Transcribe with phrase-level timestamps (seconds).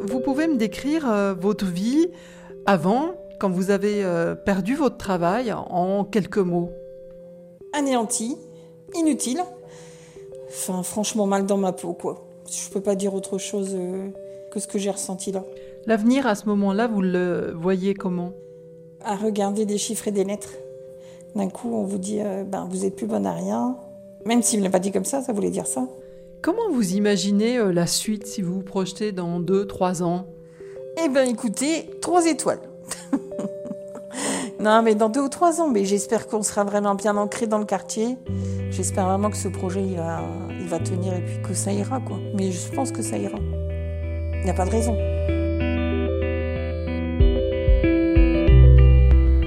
[0.00, 2.08] Vous pouvez me décrire euh, votre vie
[2.66, 6.70] avant, quand vous avez euh, perdu votre travail, en quelques mots?
[7.72, 8.36] Anéanti,
[8.94, 9.40] inutile.
[10.48, 12.26] Enfin, franchement, mal dans ma peau, quoi.
[12.50, 14.08] Je peux pas dire autre chose euh,
[14.52, 15.44] que ce que j'ai ressenti là.
[15.86, 18.32] L'avenir à ce moment-là, vous le voyez comment?
[19.04, 20.54] À regarder des chiffres et des lettres.
[21.34, 23.76] D'un coup, on vous dit, ben, vous êtes plus bonne à rien.
[24.24, 25.86] Même s'il ne l'a pas dit comme ça, ça voulait dire ça.
[26.46, 30.28] Comment vous imaginez euh, la suite si vous vous projetez dans 2-3 ans?
[31.04, 32.60] Eh ben, écoutez, trois étoiles.
[34.60, 37.58] non, mais dans deux ou trois ans, mais j'espère qu'on sera vraiment bien ancré dans
[37.58, 38.16] le quartier.
[38.70, 41.98] J'espère vraiment que ce projet, il va, il va tenir et puis que ça ira,
[41.98, 42.20] quoi.
[42.36, 43.40] Mais je pense que ça ira.
[43.40, 44.94] Il n'y a pas de raison.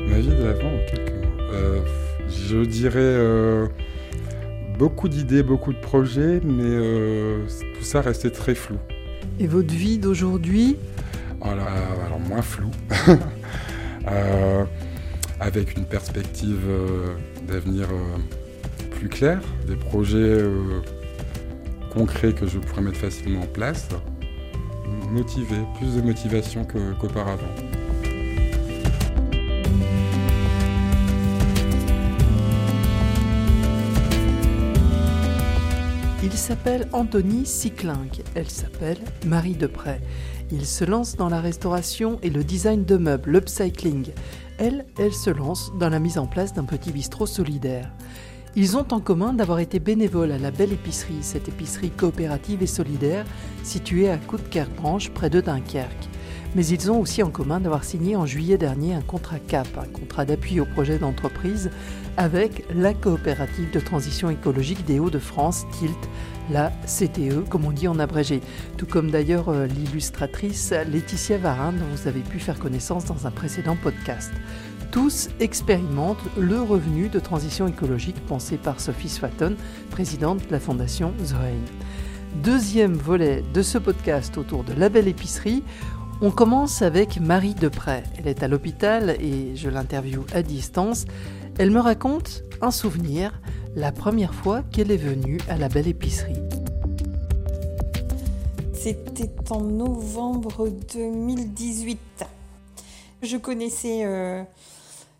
[0.10, 1.44] Ma vie en quelques mots.
[1.54, 1.80] Euh,
[2.28, 3.68] je dirais euh,
[4.80, 7.46] beaucoup d'idées, beaucoup de projets, mais euh,
[7.78, 8.78] tout ça restait très flou.
[9.38, 10.78] Et votre vie d'aujourd'hui?
[11.42, 11.68] Alors,
[12.06, 12.72] alors, moins flou,
[14.08, 14.64] Euh,
[15.42, 17.14] avec une perspective euh,
[17.48, 17.88] d'avenir
[18.92, 20.42] plus claire, des projets
[21.94, 23.90] concrets que je pourrais mettre facilement en place.
[25.12, 27.54] Motivé, plus de motivation qu'auparavant.
[36.40, 40.00] S'appelle Anthony Cyclingue, elle s'appelle Marie Depray.
[40.52, 44.08] Il se lance dans la restauration et le design de meubles, l'upcycling.
[44.58, 47.92] Elle, elle se lance dans la mise en place d'un petit bistrot solidaire.
[48.56, 52.68] Ils ont en commun d'avoir été bénévoles à la Belle Épicerie, cette épicerie coopérative et
[52.68, 53.26] solidaire
[53.64, 56.10] située à Coudekerque-Branche près de Dunkerque.
[56.56, 59.88] Mais ils ont aussi en commun d'avoir signé en juillet dernier un contrat CAP, un
[59.88, 61.70] contrat d'appui au projet d'entreprise
[62.18, 66.10] avec la coopérative de transition écologique des Hauts-de-France, TILT,
[66.52, 68.42] la CTE, comme on dit en abrégé.
[68.78, 73.32] Tout comme d'ailleurs euh, l'illustratrice Laetitia Varin, dont vous avez pu faire connaissance dans un
[73.32, 74.32] précédent podcast.
[74.92, 79.56] Tous expérimentent le revenu de transition écologique pensé par Sophie Swaton,
[79.92, 81.62] présidente de la fondation Zoein.
[82.44, 85.64] Deuxième volet de ce podcast autour de la belle épicerie.
[86.22, 88.04] On commence avec Marie Depray.
[88.18, 91.06] Elle est à l'hôpital et je l'interviewe à distance.
[91.58, 93.40] Elle me raconte un souvenir,
[93.74, 96.36] la première fois qu'elle est venue à la belle épicerie.
[98.74, 102.00] C'était en novembre 2018.
[103.22, 104.44] Je connaissais euh,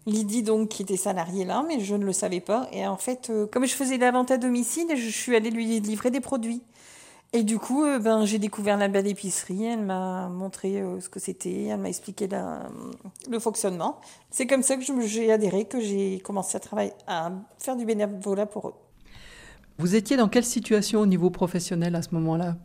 [0.06, 2.68] Lydie, donc, qui était salariée là, mais je ne le savais pas.
[2.74, 6.12] Et en fait, euh, comme je faisais la à domicile, je suis allée lui livrer
[6.12, 6.62] des produits.
[7.32, 9.64] Et du coup, euh, ben, j'ai découvert la belle épicerie.
[9.66, 11.66] Elle m'a montré euh, ce que c'était.
[11.66, 12.64] Elle m'a expliqué la-
[13.30, 14.00] le fonctionnement.
[14.32, 18.48] C'est comme ça que j'ai adhéré, que j'ai commencé à travailler, à faire du bénévolat
[18.48, 18.74] pour eux.
[19.78, 22.56] Vous étiez dans quelle situation au niveau professionnel à ce moment-là?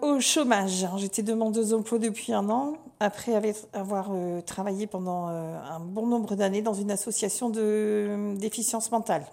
[0.00, 3.34] Au chômage, j'étais demandeuse d'emploi depuis un an, après
[3.72, 9.24] avoir- euh, travaillé pendant un bon nombre d'années dans une association de déficience mentale.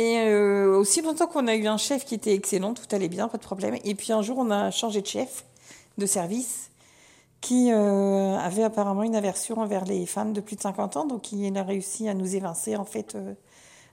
[0.00, 3.28] Et euh, aussi longtemps qu'on a eu un chef qui était excellent, tout allait bien,
[3.28, 3.76] pas de problème.
[3.84, 5.44] Et puis un jour, on a changé de chef
[5.98, 6.70] de service
[7.42, 11.04] qui euh, avait apparemment une aversion envers les femmes de plus de 50 ans.
[11.04, 13.34] Donc il a réussi à nous évincer en fait euh,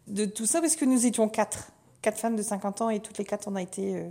[0.08, 3.18] de tout ça parce que nous étions quatre, quatre femmes de 50 ans et toutes
[3.18, 4.02] les quatre on a été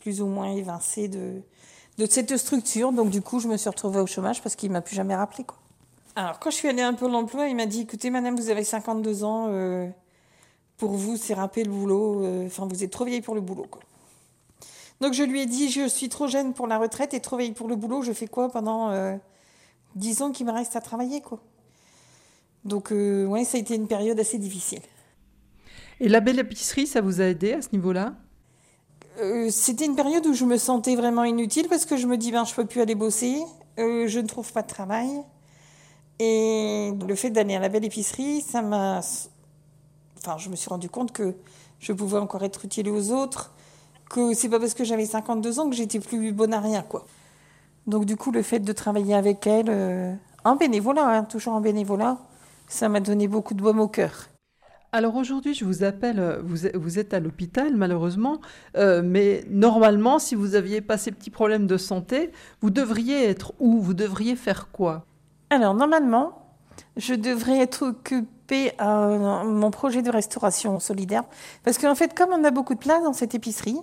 [0.00, 1.40] plus ou moins évincées de,
[2.10, 2.90] cette structure.
[2.90, 5.44] Donc du coup, je me suis retrouvée au chômage parce qu'il m'a plus jamais rappelé
[5.44, 5.56] quoi.
[6.16, 8.64] Alors quand je suis allée un peu l'emploi, il m'a dit écoutez madame, vous avez
[8.64, 9.46] 52 ans,
[10.78, 13.66] pour vous c'est râper le boulot, euh, enfin vous êtes trop vieille pour le boulot
[13.70, 13.82] quoi.
[15.00, 17.52] Donc je lui ai dit je suis trop jeune pour la retraite et trop vieille
[17.52, 19.16] pour le boulot, je fais quoi pendant euh,
[19.96, 21.40] 10 ans qu'il me reste à travailler quoi?
[22.64, 24.82] Donc euh, ouais, ça a été une période assez difficile.
[26.00, 28.14] Et la belle épicerie, ça vous a aidé à ce niveau-là?
[29.20, 32.30] Euh, c'était une période où je me sentais vraiment inutile parce que je me dis
[32.30, 33.42] ben je peux plus aller bosser,
[33.78, 35.08] euh, je ne trouve pas de travail
[36.20, 39.00] et le fait d'aller à la belle épicerie, ça m'a,
[40.18, 41.34] enfin je me suis rendu compte que
[41.78, 43.52] je pouvais encore être utile aux autres,
[44.10, 47.06] que c'est pas parce que j'avais 52 ans que j'étais plus bonne à rien quoi.
[47.86, 51.60] Donc du coup le fait de travailler avec elle euh, en bénévolat, hein, toujours en
[51.60, 52.18] bénévolat,
[52.68, 54.28] ça m'a donné beaucoup de baume au cœur.
[54.90, 58.40] Alors aujourd'hui, je vous appelle, euh, vous êtes, vous êtes à l'hôpital malheureusement,
[58.76, 62.32] euh, mais normalement, si vous aviez pas ces petits problèmes de santé,
[62.62, 63.80] vous devriez être où?
[63.80, 65.04] Vous devriez faire quoi?
[65.50, 66.56] Alors, normalement,
[66.96, 68.28] je devrais être occupée
[68.78, 69.08] à
[69.44, 71.24] mon projet de restauration solidaire.
[71.64, 73.78] Parce qu'en fait, comme on a beaucoup de place dans cette épicerie,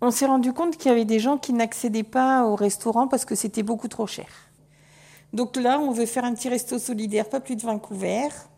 [0.00, 3.24] on s'est rendu compte qu'il y avait des gens qui n'accédaient pas au restaurant parce
[3.24, 4.28] que c'était beaucoup trop cher.
[5.32, 8.48] Donc là, on veut faire un petit resto solidaire, pas plus de 20 couverts,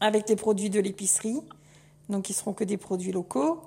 [0.00, 1.40] avec les produits de l'épicerie.
[2.08, 3.62] Donc, ils seront que des produits locaux.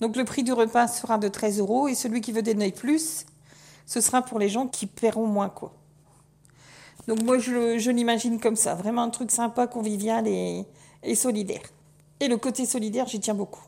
[0.00, 3.26] Donc, le prix du repas sera de 13 euros et celui qui veut donner plus
[3.90, 5.72] ce sera pour les gens qui paieront moins, quoi.
[7.08, 10.66] Donc moi, je, l'imagine comme ça, vraiment un truc sympa, convivial et,
[11.14, 11.62] solidaire.
[12.20, 13.64] Et le côté solidaire, j'y tiens beaucoup.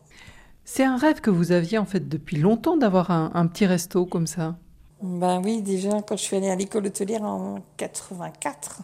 [0.64, 4.26] C'est un rêve que vous aviez en fait depuis longtemps d'avoir un, petit resto comme
[4.26, 4.56] ça.
[5.02, 8.82] Ben oui, déjà quand je suis allée à l'école hôtelière en 84.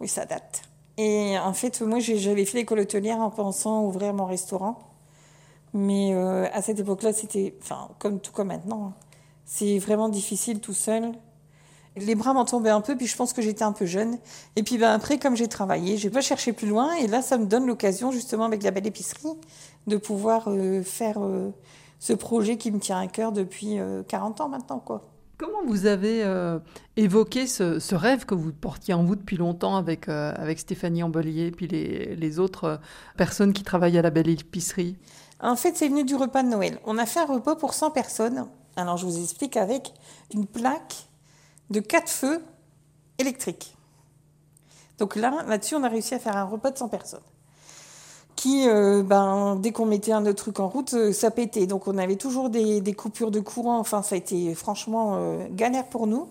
[0.00, 0.62] Oui, ça date.
[0.98, 4.78] Et en fait, moi, j'avais fait l'école hôtelière en pensant ouvrir mon restaurant.
[5.74, 8.94] Mais euh, à cette époque-là, c'était, enfin, comme tout comme maintenant, hein.
[9.44, 11.12] c'est vraiment difficile tout seul.
[11.96, 14.18] Les bras m'en tombaient un peu, puis je pense que j'étais un peu jeune.
[14.56, 16.94] Et puis ben, après, comme j'ai travaillé, j'ai pas cherché plus loin.
[16.94, 19.34] Et là, ça me donne l'occasion, justement, avec la belle épicerie,
[19.86, 21.50] de pouvoir euh, faire euh,
[21.98, 23.78] ce projet qui me tient à cœur depuis
[24.08, 25.02] 40 ans maintenant, quoi.
[25.38, 26.24] Comment vous avez
[26.96, 31.50] évoqué ce, rêve que vous portiez en vous depuis longtemps avec, avec Stéphanie Ambelier et
[31.50, 32.80] puis les, les autres
[33.18, 34.96] personnes qui travaillent à la belle épicerie?
[35.40, 36.78] En fait, c'est venu du repas de Noël.
[36.84, 38.46] On a fait un repas pour 100 personnes.
[38.76, 39.92] Alors, je vous explique avec
[40.32, 41.08] une plaque
[41.70, 42.42] de 4 feux
[43.18, 43.76] électriques.
[44.98, 47.20] Donc là, là-dessus, on a réussi à faire un repas de 100 personnes.
[48.34, 51.66] Qui, euh, ben, dès qu'on mettait un autre truc en route, euh, ça pétait.
[51.66, 53.78] Donc on avait toujours des, coupures de courant.
[53.78, 56.28] Enfin, ça a été franchement euh, galère pour nous,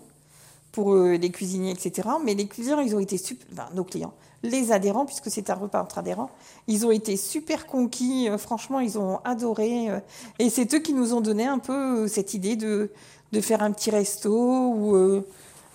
[0.70, 2.08] pour les cuisiniers, etc.
[2.24, 3.70] Mais les clients, ils ont été super.
[3.74, 4.12] Nos clients,
[4.42, 6.30] les adhérents, puisque c'est un repas entre adhérents,
[6.66, 9.90] ils ont été super conquis, euh, franchement, ils ont adoré.
[9.90, 10.00] Euh,
[10.38, 12.90] et c'est eux qui nous ont donné un peu euh, cette idée de,
[13.32, 15.24] de faire un petit resto ou,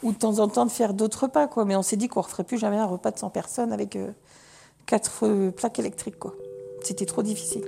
[0.04, 1.48] ou de temps en temps de faire d'autres repas.
[1.48, 1.66] Quoi.
[1.66, 3.98] Mais on s'est dit qu'on ne referait plus jamais un repas de 100 personnes avec
[4.86, 6.20] quatre plaques électriques.
[6.20, 6.34] Quoi.
[6.82, 7.66] C'était trop difficile.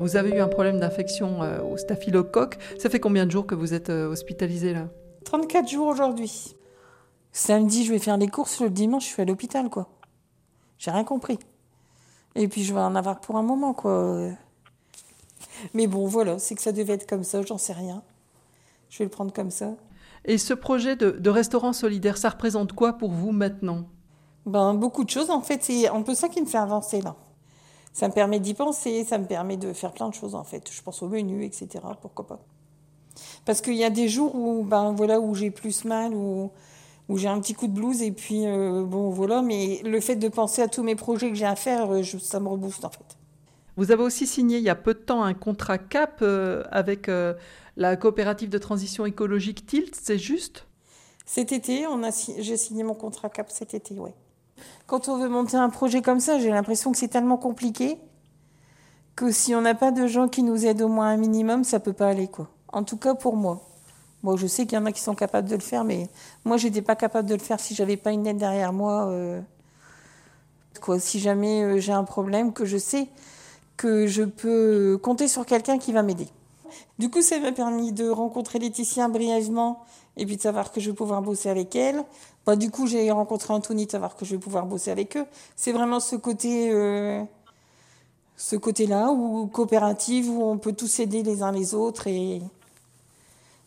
[0.00, 1.40] Vous avez eu un problème d'infection
[1.70, 2.58] au staphylocoque.
[2.78, 4.88] Ça fait combien de jours que vous êtes hospitalisé là?
[5.24, 6.56] 34 jours aujourd'hui.
[7.32, 8.60] Samedi, je vais faire les courses.
[8.60, 9.88] Le dimanche, je suis à l'hôpital, quoi.
[10.78, 11.38] J'ai rien compris.
[12.34, 14.30] Et puis, je vais en avoir pour un moment, quoi.
[15.74, 18.02] Mais bon, voilà, c'est que ça devait être comme ça, j'en sais rien.
[18.88, 19.74] Je vais le prendre comme ça.
[20.24, 23.84] Et ce projet de, restaurant solidaire, ça représente quoi pour vous maintenant?
[24.46, 25.62] Ben, beaucoup de choses, en fait.
[25.62, 27.16] C'est un peu ça qui me fait avancer, là.
[27.92, 30.70] Ça me permet d'y penser, ça me permet de faire plein de choses, en fait.
[30.70, 31.68] Je pense au menu, etc.
[32.00, 32.40] Pourquoi pas
[33.44, 36.50] Parce qu'il y a des jours où, ben, voilà, où j'ai plus mal, où
[37.10, 40.14] où j'ai un petit coup de blues et puis euh, bon voilà, mais le fait
[40.14, 42.90] de penser à tous mes projets que j'ai à faire, euh, ça me rebooste en
[42.90, 43.18] fait.
[43.80, 47.10] Vous avez aussi signé il y a peu de temps un contrat CAP euh, avec
[47.78, 50.66] la coopérative de transition écologique Tilt, c'est juste?
[51.24, 51.86] Cet été,
[52.40, 54.12] j'ai signé mon contrat CAP cet été, ouais.
[54.86, 57.96] Quand on veut monter un projet comme ça, j'ai l'impression que c'est tellement compliqué
[59.16, 61.80] que si on n'a pas de gens qui nous aident au moins un minimum, ça
[61.80, 62.50] peut pas aller quoi.
[62.68, 63.66] En tout cas pour moi.
[64.22, 66.10] Bon, je sais qu'il y en a qui sont capables de le faire, mais
[66.44, 69.06] moi, je n'étais pas capable de le faire si j'avais pas une aide derrière moi.
[69.06, 69.40] Euh,
[70.82, 73.08] quoi, si jamais euh, j'ai un problème, que je sais
[73.80, 76.28] que je peux compter sur quelqu'un qui va m'aider.
[76.98, 79.86] Du coup, ça m'a permis de rencontrer Laetitia brièvement
[80.18, 82.04] et puis de savoir que je vais pouvoir bosser avec elle.
[82.44, 85.24] Bah, du coup, j'ai rencontré Anthony, de savoir que je vais pouvoir bosser avec eux.
[85.56, 87.22] C'est vraiment ce côté, euh,
[88.36, 92.42] ce côté-là, où coopérative, où on peut tous aider les uns les autres et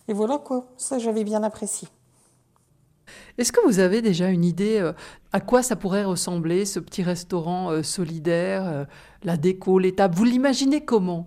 [0.09, 1.87] et voilà quoi, ça j'avais bien apprécié.
[3.37, 4.93] Est-ce que vous avez déjà une idée euh,
[5.31, 8.85] à quoi ça pourrait ressembler, ce petit restaurant euh, solidaire, euh,
[9.23, 10.15] la déco, les tables?
[10.15, 11.25] Vous l'imaginez comment?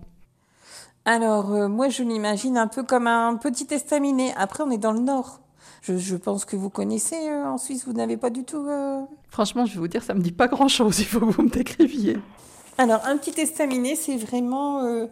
[1.03, 4.33] Alors, moi, je l'imagine un peu comme un petit estaminet.
[4.35, 5.39] Après, on est dans le nord.
[5.81, 8.67] Je, pense que vous connaissez en Suisse, vous n'avez pas du tout.
[9.29, 10.99] Franchement, je vais vous dire, ça me dit pas grand-chose.
[10.99, 12.17] Il faut que vous me décriviez.
[12.77, 15.07] Alors, un petit estaminet, c'est vraiment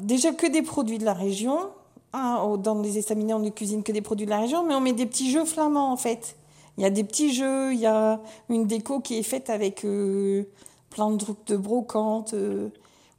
[0.00, 1.70] déjà que des produits de la région
[2.12, 4.80] ah, dans les estaminets, on ne cuisine que des produits de la région, mais on
[4.80, 6.36] met des petits jeux flamands en fait.
[6.76, 9.84] Il y a des petits jeux, il y a une déco qui est faite avec
[9.84, 10.44] euh,
[10.90, 12.34] plein de trucs de brocante.
[12.34, 12.68] Euh.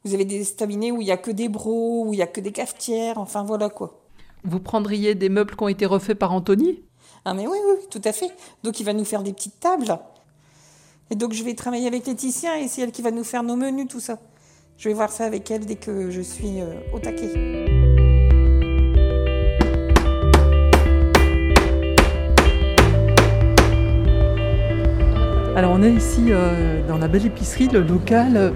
[0.04, 2.26] vous avez des estaminets où il n'y a que des bros, où il n'y a
[2.26, 4.00] que des cafetières, enfin voilà quoi.
[4.44, 6.82] Vous prendriez des meubles qui ont été refaits par Anthony?
[7.24, 8.30] Ah mais oui, oui, tout à fait.
[8.62, 9.98] Donc il va nous faire des petites tables.
[11.10, 13.56] Et donc je vais travailler avec Laetitia et c'est elle qui va nous faire nos
[13.56, 14.18] menus, tout ça.
[14.76, 17.73] Je vais voir ça avec elle dès que je suis euh, au taquet.
[25.56, 28.50] Alors on est ici euh, dans la belle épicerie, le local euh,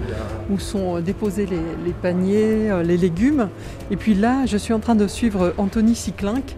[0.49, 3.47] où sont euh, déposés les, paniers, les légumes.
[3.89, 6.57] Et puis là, je suis en train de suivre Anthony Cyclinck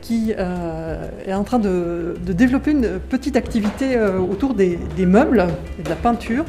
[0.00, 5.46] qui est en train de, développer une petite activité autour des, meubles
[5.78, 6.44] et de la peinture.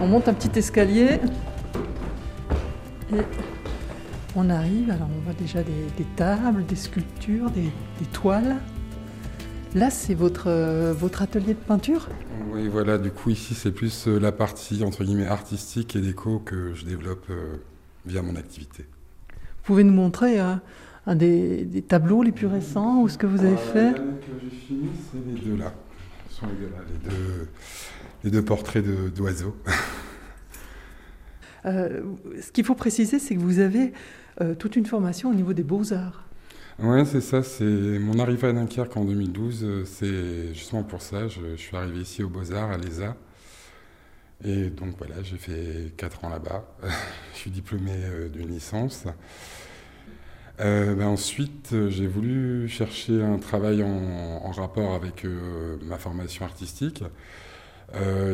[0.00, 1.20] On monte un petit escalier
[3.14, 3.20] et
[4.34, 4.90] on arrive.
[4.90, 8.56] Alors on voit déjà des, tables, des sculptures, des toiles.
[9.76, 12.08] Là, c'est votre, euh, votre atelier de peinture?
[12.50, 16.38] Oui, voilà, du coup, ici, c'est plus euh, la partie, entre guillemets, artistique et déco
[16.38, 17.56] que je développe euh,
[18.06, 18.86] via mon activité.
[19.64, 20.62] pouvez nous montrer un
[21.14, 23.94] des, tableaux les plus récents ou ce que vous avez fait?
[23.96, 25.74] que j'ai fini, c'est les deux là.
[26.30, 26.78] Ce sont les deux là,
[28.24, 28.82] les deux, portraits
[29.14, 29.56] d'oiseaux.
[31.64, 33.92] ce qu'il faut préciser, c'est que vous avez
[34.58, 36.26] toute une formation au niveau des beaux-arts.
[36.78, 37.42] Oui, c'est ça.
[37.42, 39.64] C'est mon arrivée à Dunkerque en 2012.
[39.64, 41.26] Euh, c'est justement pour ça.
[41.26, 43.16] Je, suis arrivé ici aux Beaux-Arts, à l'ESA.
[44.44, 46.64] Et donc voilà, j'ai fait 4 ans là-bas.
[47.32, 49.06] je suis diplômé euh, d'une licence.
[50.60, 55.26] Euh, ben ensuite, j'ai voulu chercher un travail en, rapport avec
[55.82, 57.04] ma formation artistique.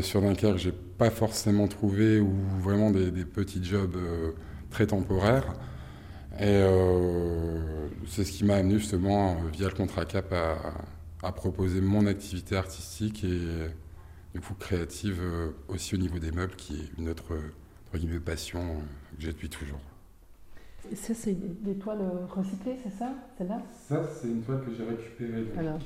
[0.02, 3.96] sur Dunkerque, j'ai pas forcément trouvé ou vraiment des petits jobs
[4.70, 5.54] très temporaires.
[6.38, 12.06] Et euh, c'est ce qui m'a amené justement, via le contrat CAP, à, proposer mon
[12.06, 13.68] activité artistique et
[14.34, 17.34] du coup créative euh, aussi au niveau des meubles, qui est une autre
[18.24, 18.80] passion
[19.16, 19.80] que j'ai depuis toujours.
[20.94, 23.12] Ça, c'est des toiles recyclées, c'est ça?
[23.38, 25.46] Celle-là Ça, c'est une toile que j'ai récupérée.
[25.58, 25.78] Euh,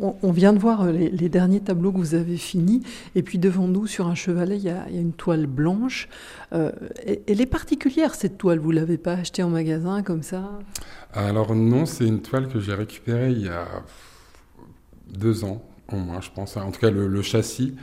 [0.00, 2.82] on, vient de voir euh, les, derniers tableaux que vous avez finis,
[3.14, 6.08] et puis devant nous, sur un chevalet, il y a, une toile blanche.
[6.52, 6.72] Euh,
[7.26, 10.58] elle est particulière, cette toile, vous ne l'avez pas achetée en magasin comme ça?
[11.12, 13.66] Alors non, c'est une toile que j'ai récupérée il y a
[15.08, 16.56] deux ans, au moins, je pense.
[16.56, 17.74] En tout cas, le, châssis.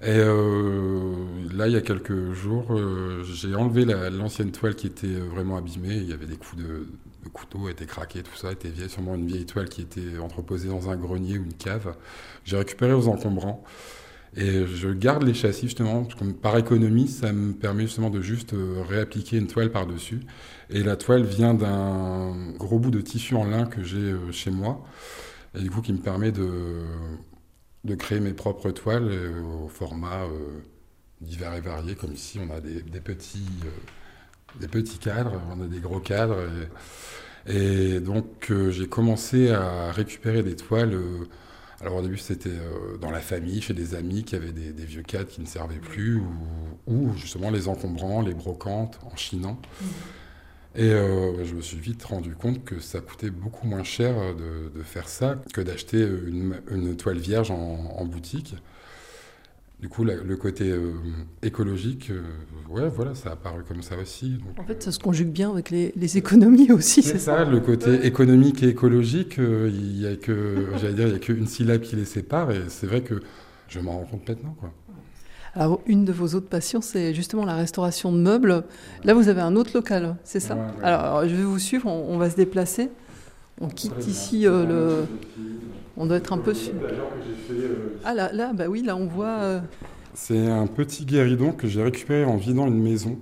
[0.00, 2.72] Et là, il y a quelques jours,
[3.24, 5.96] j'ai enlevé l'ancienne toile qui était vraiment abîmée.
[5.96, 6.86] Il y avait des coups de,
[7.24, 10.68] le couteau était craqué, tout ça était vieille, sûrement une vieille toile qui était entreposée
[10.68, 11.94] dans un grenier ou une cave.
[12.44, 13.62] J'ai récupéré aux encombrants.
[14.36, 16.06] Et je garde les châssis justement,
[16.42, 20.20] par économie, ça me permet justement de juste euh, réappliquer une toile par-dessus.
[20.70, 24.50] Et la toile vient d'un gros bout de tissu en lin que j'ai euh, chez
[24.50, 24.84] moi,
[25.58, 26.82] et du coup qui me permet de,
[27.84, 30.26] de créer mes propres toiles euh, au format
[31.20, 33.46] divers et variés, comme ici on a des, petits
[34.60, 36.36] des petits cadres, on a des gros cadres.
[37.46, 40.94] Et, donc euh, j'ai commencé à récupérer des toiles.
[40.94, 41.28] Euh,
[41.80, 45.02] alors au début c'était euh, dans la famille, chez des amis qui avaient des, vieux
[45.02, 46.20] cadres qui ne servaient plus,
[46.86, 49.58] ou, justement les encombrants, les brocantes, en chinant.
[49.80, 49.84] Mmh.
[50.80, 55.08] Et je me suis vite rendu compte que ça coûtait beaucoup moins cher de, faire
[55.08, 58.54] ça que d'acheter une, toile vierge en boutique.
[59.80, 60.94] Du coup, le côté euh,
[61.40, 62.22] écologique, euh,
[62.68, 64.38] ouais, voilà, ça a apparu comme ça aussi.
[64.58, 68.64] En fait, ça se conjugue bien avec les, économies aussi, c'est ça, Le côté économique
[68.64, 71.94] et écologique, euh, il y a que, j'allais dire, il y a qu'une syllabe qui
[71.94, 73.22] les sépare, et c'est vrai que
[73.68, 74.72] je m'en rends compte maintenant, quoi.
[75.58, 78.62] Alors, une de vos autres passions, c'est justement la restauration de meubles.
[79.02, 82.30] Là, vous avez un autre local, c'est ça Alors, je vais vous suivre, on, va
[82.30, 82.90] se déplacer.
[83.60, 85.04] On quitte ici le.
[85.96, 86.54] On doit être un peu.
[88.04, 89.40] Ah là, là, bah oui, là on voit.
[89.40, 89.60] Euh,
[90.14, 93.18] C'est un petit guéridon que j'ai récupéré en vidant une maison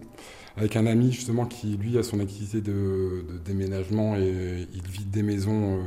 [0.58, 5.22] avec un ami justement qui lui a son activité de, déménagement et il vide des
[5.22, 5.82] maisons euh,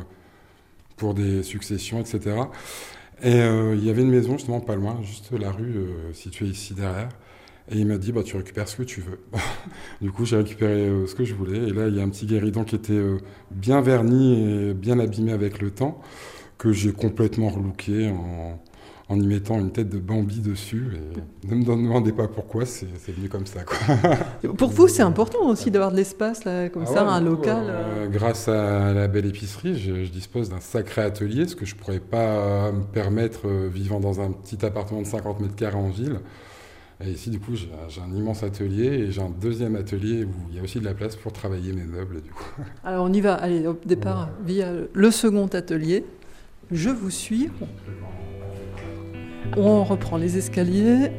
[0.97, 2.37] pour des successions, etc.
[3.21, 5.75] Et euh, il y avait une maison justement pas loin, juste la rue
[6.13, 7.09] située ici derrière.
[7.71, 9.19] Et il m'a dit, bah, tu récupères ce que tu veux.
[10.01, 11.69] du coup, j'ai récupéré ce que je voulais.
[11.69, 12.99] Et là, il y a un petit guéridon qui était
[13.51, 16.01] bien verni et bien abîmé avec le temps
[16.57, 18.59] que j'ai complètement relooké en,
[19.09, 20.87] en, y mettant une tête de Bambi dessus.
[21.43, 23.63] Et ne me demandez pas pourquoi, c'est venu comme ça.
[23.63, 23.77] Quoi.
[24.57, 27.65] Pour vous, c'est important aussi d'avoir de l'espace comme ah ça, un local.
[27.67, 28.07] Euh, euh.
[28.07, 31.99] grâce à la belle épicerie, je, dispose d'un sacré atelier, ce que je ne pourrais
[31.99, 36.19] pas me permettre euh, vivant dans un petit appartement de 50 mètres carrés en ville.
[37.01, 40.57] Et ici, du coup, j'ai un immense atelier et j'ai un deuxième atelier où il
[40.57, 42.21] y a aussi de la place pour travailler mes meubles.
[42.21, 42.43] Du coup.
[42.83, 46.03] Alors, on y va, allez, au départ, via le second atelier.
[46.71, 47.49] Je vous suis.
[49.57, 51.11] On reprend les escaliers.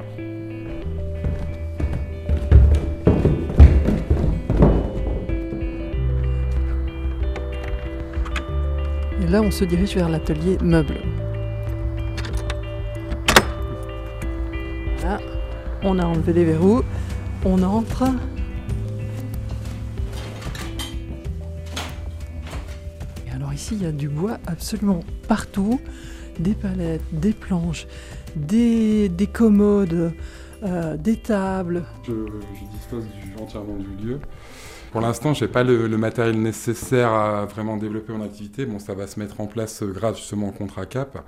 [9.22, 10.98] Et là, on se dirige vers l'atelier meuble.
[14.98, 15.18] Voilà.
[15.82, 16.82] On a enlevé les verrous.
[17.44, 18.04] On entre.
[23.72, 25.80] il y a du bois absolument partout.
[26.38, 27.86] Des palettes, des planches,
[28.34, 30.12] des, commodes,
[30.62, 31.84] euh, des tables.
[32.06, 32.12] Je,
[32.72, 33.04] dispose
[33.40, 34.20] entièrement du lieu.
[34.92, 38.66] Pour l'instant, je n'ai pas le, matériel nécessaire à vraiment développer mon activité.
[38.66, 41.18] Bon, ça va se mettre en place grâce justement au contrat CAP.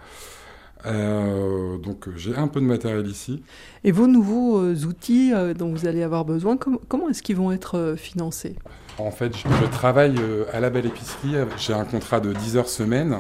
[0.85, 3.45] Euh, donc j'ai un peu de matériel ici.
[3.85, 7.95] Et vos nouveaux euh, outils dont vous allez avoir besoin, comment est-ce qu'ils vont être
[7.97, 8.57] financés?
[8.99, 11.35] En fait, je, travaille euh, à la belle épicerie.
[11.57, 13.19] J'ai un contrat de 10 heures semaine.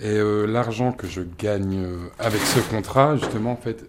[0.00, 3.88] Et euh, l'argent que je gagne euh, avec ce contrat, justement, en fait,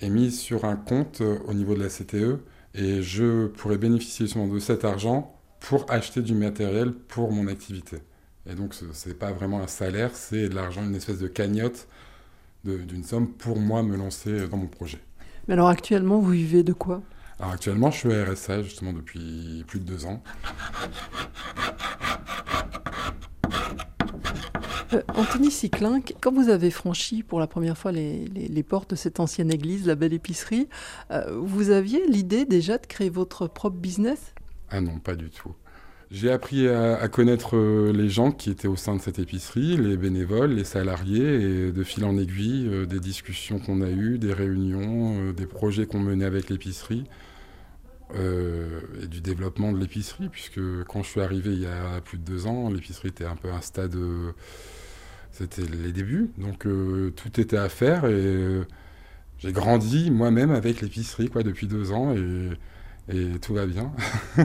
[0.00, 2.40] est mis sur un compte au niveau de la CTE.
[2.74, 7.98] Et je pourrais bénéficier justement de cet argent pour acheter du matériel pour mon activité.
[8.46, 11.88] Et donc, ce n'est pas vraiment un salaire, c'est de l'argent, une espèce de cagnotte
[12.64, 14.98] d'une somme pour moi me lancer dans mon projet.
[15.48, 17.02] Mais alors actuellement, vous vivez de quoi?
[17.38, 20.22] Alors actuellement, je suis à RSA justement depuis plus de deux ans.
[24.94, 29.20] Euh, Anthony Cyclinck, quand vous avez franchi pour la première fois les, portes de cette
[29.20, 30.68] ancienne église, la Belle Épicerie,
[31.10, 34.34] euh, vous aviez l'idée déjà de créer votre propre business?
[34.70, 35.52] Ah non, pas du tout.
[36.10, 39.96] J'ai appris à, connaître euh, les gens qui étaient au sein de cette épicerie, les
[39.96, 45.32] bénévoles, les salariés, et de fil en aiguille, des discussions qu'on a eues, des réunions,
[45.32, 47.04] des projets qu'on menait avec l'épicerie,
[48.14, 52.22] et du développement de l'épicerie, puisque quand je suis arrivé il y a plus de
[52.22, 53.96] deux ans, l'épicerie était un peu un stade...
[55.36, 56.60] C'était les débuts, donc
[57.16, 58.62] tout était à faire, et
[59.38, 62.50] j'ai grandi moi-même avec l'épicerie quoi, depuis deux ans, et,
[63.08, 63.92] et tout va bien.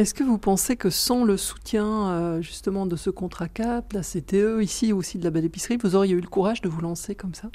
[0.00, 4.00] Est-ce que vous pensez que sans le soutien euh, justement de ce contrat CAP, la
[4.00, 7.14] CTE, ici aussi de la Belle Épicerie, vous auriez eu le courage de vous lancer
[7.14, 7.50] comme ça?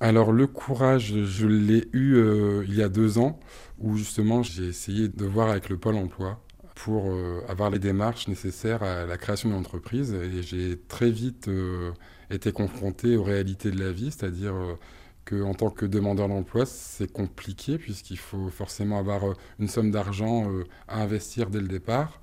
[0.00, 3.38] Alors le courage, je l'ai eu euh, il y a deux ans,
[3.78, 6.40] où justement j'ai essayé de voir avec le pôle emploi
[6.84, 10.14] pour euh, avoir les démarches nécessaires à la création d'une entreprise.
[10.14, 11.50] Et j'ai très vite
[12.30, 14.54] été confronté aux réalités de la vie, c'est-à-dire
[15.24, 20.50] qu'en tant que demandeur d'emploi, c'est compliqué puisqu'il faut forcément avoir euh, une somme d'argent
[20.50, 22.20] euh, à investir dès le départ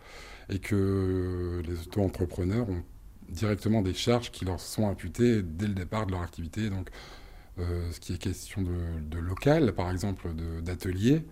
[0.50, 2.84] et que les auto-entrepreneurs ont
[3.30, 6.70] directement des charges qui leur sont imputées dès le départ de leur activité.
[6.70, 6.90] Donc,
[7.60, 10.30] euh, ce qui est question de, local, par exemple,
[10.64, 11.24] d'atelier,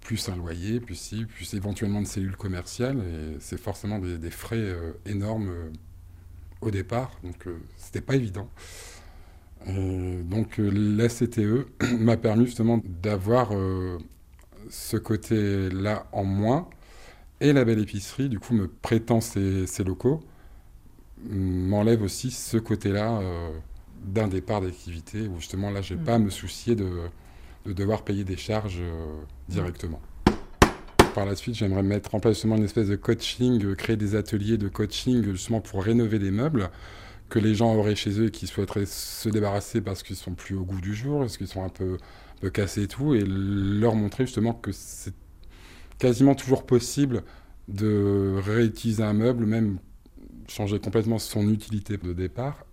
[0.00, 4.74] plus un loyer, plus si, plus éventuellement de cellules commerciales, et c'est forcément des, frais
[5.06, 5.50] énormes
[6.60, 8.48] au départ, donc c'était pas évident.
[9.68, 11.66] Euh, donc euh, la CTE
[11.98, 13.98] m'a permis justement d'avoir euh,
[14.68, 16.68] ce côté-là en moins.
[17.40, 20.20] Et la belle épicerie, du coup, me prétend ses, locaux,
[21.30, 23.20] m'enlève aussi ce côté-là
[24.04, 26.04] d'un départ d'activité où justement là, je n'ai mm.
[26.04, 26.90] pas à me soucier de,
[27.64, 28.82] de, devoir payer des charges
[29.48, 30.00] directement.
[31.14, 34.58] Par la suite, j'aimerais mettre en place justement une espèce de coaching, créer des ateliers
[34.58, 36.70] de coaching justement pour rénover des meubles
[37.30, 40.56] que les gens auraient chez eux et qui souhaiteraient se débarrasser parce qu'ils sont plus
[40.56, 41.96] au goût du jour, parce qu'ils sont un peu,
[42.52, 45.14] cassés et tout, et leur montrer justement que c'est
[45.98, 47.22] quasiment toujours possible
[47.68, 49.78] de réutiliser un meuble, même
[50.48, 52.66] changer complètement son utilité de départ,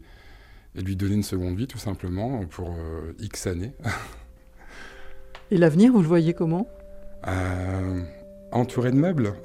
[0.75, 3.73] et lui donner une seconde vie tout simplement pour euh, X années.
[5.51, 6.67] et l'avenir, vous le voyez comment?
[7.27, 8.01] Euh,
[8.51, 9.33] Entouré de meubles.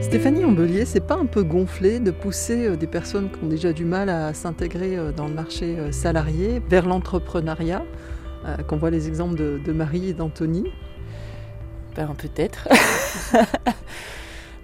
[0.00, 3.72] Stéphanie Ambelier, c'est pas un peu gonflé de pousser euh, des personnes qui ont déjà
[3.72, 7.84] du mal à s'intégrer euh, dans le marché salarié vers l'entrepreneuriat
[8.66, 10.64] Qu'on voit les exemples de, Marie et d'Anthony?
[11.94, 12.68] Ben, Peut-être.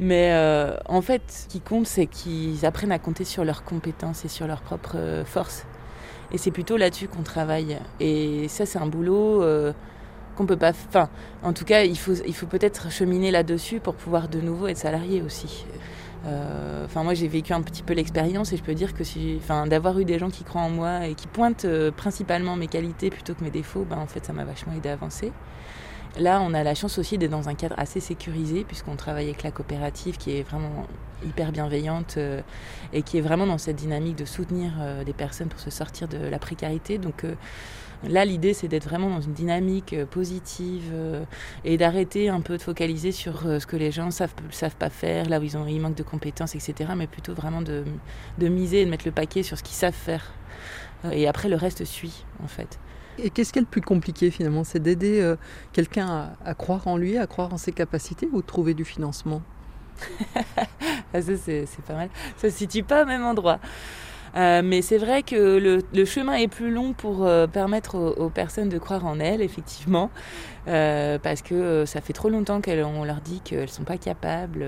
[0.01, 0.35] Mais
[0.87, 4.47] en fait, ce qui compte, c'est qu'ils apprennent à compter sur leurs compétences et sur
[4.47, 5.65] leurs propres forces.
[6.33, 7.79] Et c'est plutôt là-dessus qu'on travaille.
[8.01, 9.45] Et ça, c'est un boulot
[10.35, 10.73] qu'on peut pas.
[10.89, 11.09] Enfin,
[11.43, 14.79] en tout cas, il faut, il faut peut-être cheminer là-dessus pour pouvoir de nouveau être
[14.79, 15.65] salarié aussi.
[16.27, 19.39] Euh, enfin, moi, j'ai vécu un petit peu l'expérience et je peux dire que si,
[19.39, 22.67] enfin, d'avoir eu des gens qui croient en moi et qui pointent euh, principalement mes
[22.67, 25.33] qualités plutôt que mes défauts, ben, en fait, ça m'a vachement aidé à avancer.
[26.19, 29.43] Là, on a la chance aussi d'être dans un cadre assez sécurisé, puisqu'on travaille avec
[29.43, 30.87] la coopérative qui est vraiment
[31.27, 32.41] hyper bienveillante euh,
[32.93, 34.73] et qui est vraiment dans cette dynamique de soutenir
[35.05, 36.99] des personnes pour se sortir de la précarité.
[36.99, 37.25] Donc,
[38.09, 41.25] Là, l'idée, c'est d'être vraiment dans une dynamique euh, positive euh,
[41.65, 44.91] et d'arrêter un peu de focaliser sur euh, ce que les gens savent, savent pas
[44.91, 46.93] faire, là où ils, ont, ils manquent de compétences, etc.
[46.97, 47.85] Mais plutôt vraiment de,
[48.41, 50.33] miser et de mettre le paquet sur ce qu'ils savent faire.
[51.13, 52.79] Et après, le reste suit, en fait.
[53.19, 54.65] Et qu'est-ce qui est le plus compliqué finalement?
[54.65, 55.35] C'est d'aider
[55.73, 59.43] quelqu'un à, croire en lui, à croire en ses capacités ou de trouver du financement?
[61.13, 62.09] Ça, c'est pas mal.
[62.37, 63.61] Ça se situe pas au même endroit.
[64.37, 68.69] Euh, mais c'est vrai que le, chemin est plus long pour euh, permettre aux, personnes
[68.69, 70.11] de croire en elles, effectivement,
[70.67, 74.65] euh, parce que ça fait trop longtemps qu'on leur dit qu'elles sont pas capables.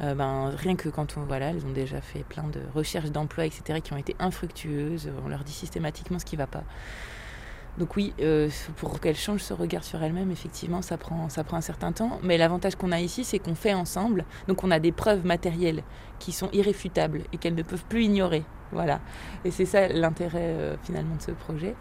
[0.00, 3.80] ben, rien que quand on, voilà, elles ont déjà fait plein de recherches d'emploi, etc.,
[3.82, 6.62] qui ont été infructueuses, on leur dit systématiquement ce qui va pas.
[7.78, 8.12] Donc oui,
[8.76, 12.20] pour qu'elles changent ce regard sur elles-mêmes, effectivement, ça prend, ça prend un certain temps.
[12.22, 14.26] Mais l'avantage qu'on a ici, c'est qu'on fait ensemble.
[14.46, 15.82] Donc on a des preuves matérielles
[16.18, 18.44] qui sont irréfutables et qu'elles ne peuvent plus ignorer.
[18.72, 19.00] Voilà.
[19.44, 21.74] Et c'est ça l'intérêt euh, finalement de ce projet.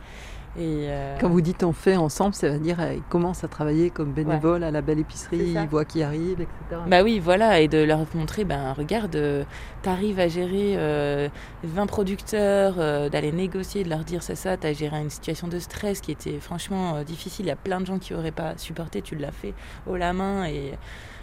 [0.58, 3.48] Et euh, Quand vous dites on fait ensemble, ça veut dire euh, ils commencent à
[3.48, 6.82] travailler comme bénévoles à la belle épicerie, ils voient qui arrive, etc.
[6.88, 9.46] Bah oui, voilà, et de leur montrer, ben regarde, euh,
[9.82, 11.30] t'arrives à gérer euh,
[11.64, 12.76] 20 producteurs,
[13.10, 16.40] d'aller négocier, de leur dire c'est ça, t'as géré une situation de stress qui était
[16.42, 19.54] franchement difficile, il y a plein de gens qui auraient pas supporté, tu l'as fait
[19.88, 20.74] haut la main et,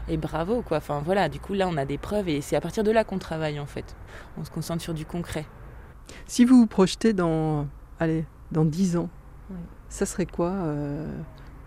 [0.08, 0.78] et bravo quoi.
[0.78, 3.04] Enfin voilà, du coup là on a des preuves et c'est à partir de là
[3.04, 3.96] qu'on travaille en fait.
[4.38, 5.46] On se concentre sur du concret.
[6.26, 7.66] Si vous vous projetez dans,
[8.00, 9.10] allez, dans 10 ans,
[9.50, 9.56] Oui.
[9.88, 11.06] ça serait quoi euh,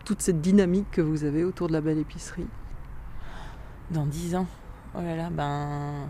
[0.06, 2.48] toute cette dynamique que vous avez autour de la belle épicerie?
[3.92, 4.48] Dans 10 ans,
[4.96, 6.08] oh là là, ben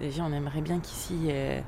[0.00, 1.60] déjà on aimerait bien qu'ici euh,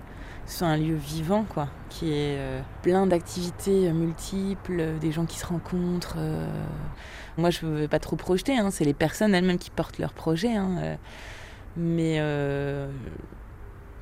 [0.47, 5.47] soit un lieu vivant, quoi, qui est euh, plein d'activités multiples, des gens qui se
[5.47, 6.17] rencontrent.
[6.19, 6.47] euh.
[7.39, 10.13] Moi je ne veux pas trop projeter, hein, c'est les personnes elles-mêmes qui portent leurs
[10.13, 10.97] projets, hein, euh.
[11.77, 12.21] mais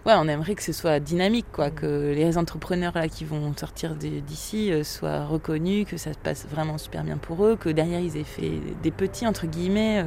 [0.07, 3.95] ouais, on aimerait que ce soit dynamique, quoi, que les entrepreneurs là qui vont sortir
[3.95, 8.17] d'ici soient reconnus, que ça se passe vraiment super bien pour eux, que derrière ils
[8.17, 10.05] aient fait des petits entre guillemets.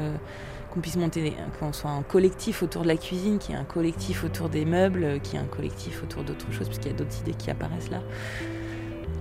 [0.72, 3.62] Qu'on puisse monter, des- qu'on soit un collectif autour de la cuisine, qu'il y ait
[3.62, 6.92] un collectif autour des meubles, qu'il y ait un collectif autour d'autres choses, parce qu'il
[6.92, 8.02] y a d'autres idées qui apparaissent là.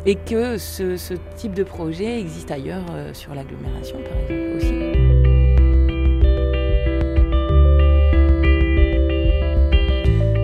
[0.06, 4.74] Et que ce, ce type de projet existe ailleurs euh, sur l'agglomération, par exemple, aussi.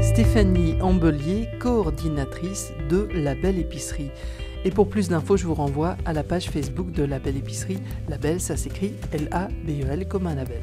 [0.02, 4.10] Stéphanie Ambelier, coordinatrice de La Belle Épicerie.
[4.64, 7.78] Et pour plus d'infos, je vous renvoie à la page Facebook de La Belle Épicerie.
[8.08, 10.62] La Belle, ça s'écrit L-A-B-E-L comme un label.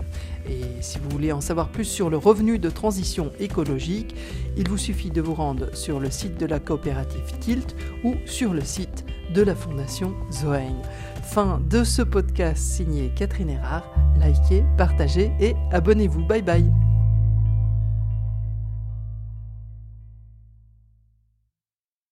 [0.49, 4.15] Et si vous voulez en savoir plus sur le revenu de transition écologique,
[4.57, 8.53] il vous suffit de vous rendre sur le site de la coopérative Tilt ou sur
[8.53, 10.81] le site de la fondation Zoeigne.
[11.23, 13.89] Fin de ce podcast signé Catherine Erard.
[14.19, 16.25] Likez, partagez et abonnez-vous.
[16.25, 16.82] Bye bye